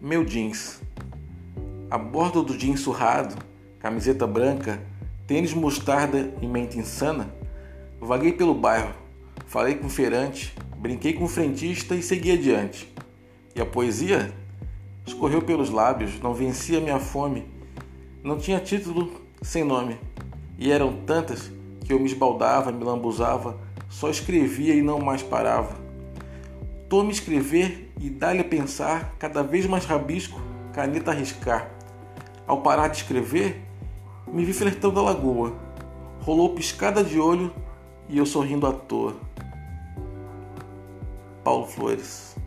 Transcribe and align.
meu 0.00 0.24
jeans. 0.24 0.80
A 1.90 1.98
bordo 1.98 2.42
do 2.42 2.56
jeans 2.56 2.80
surrado, 2.80 3.34
camiseta 3.80 4.26
branca, 4.26 4.80
tênis 5.26 5.52
mostarda 5.52 6.32
e 6.40 6.46
mente 6.46 6.78
insana, 6.78 7.34
vaguei 8.00 8.32
pelo 8.32 8.54
bairro, 8.54 8.94
falei 9.46 9.74
com 9.74 9.86
o 9.88 9.90
feirante, 9.90 10.54
brinquei 10.76 11.14
com 11.14 11.24
o 11.24 11.28
frentista 11.28 11.96
e 11.96 12.02
segui 12.02 12.32
adiante. 12.32 12.94
E 13.56 13.60
a 13.60 13.66
poesia 13.66 14.32
escorreu 15.04 15.42
pelos 15.42 15.70
lábios, 15.70 16.20
não 16.20 16.32
vencia 16.32 16.80
minha 16.80 17.00
fome, 17.00 17.46
não 18.22 18.38
tinha 18.38 18.60
título 18.60 19.10
sem 19.42 19.64
nome, 19.64 19.98
e 20.56 20.70
eram 20.70 20.92
tantas 21.06 21.50
que 21.84 21.92
eu 21.92 21.98
me 21.98 22.06
esbaldava, 22.06 22.70
me 22.70 22.84
lambuzava, 22.84 23.58
só 23.88 24.08
escrevia 24.08 24.74
e 24.74 24.82
não 24.82 25.00
mais 25.00 25.22
parava. 25.22 25.87
Tome 26.88 27.12
escrever 27.12 27.92
e 28.00 28.08
dá-lhe 28.08 28.40
a 28.40 28.44
pensar, 28.44 29.14
cada 29.18 29.42
vez 29.42 29.66
mais 29.66 29.84
rabisco, 29.84 30.40
caneta 30.72 31.10
a 31.10 31.14
riscar. 31.14 31.70
Ao 32.46 32.62
parar 32.62 32.88
de 32.88 32.96
escrever, 32.96 33.62
me 34.26 34.42
vi 34.42 34.54
flertando 34.54 34.98
a 34.98 35.02
lagoa. 35.02 35.54
Rolou 36.22 36.54
piscada 36.54 37.04
de 37.04 37.20
olho 37.20 37.52
e 38.08 38.16
eu 38.16 38.24
sorrindo 38.24 38.66
à 38.66 38.72
toa. 38.72 39.14
Paulo 41.44 41.66
Flores 41.66 42.37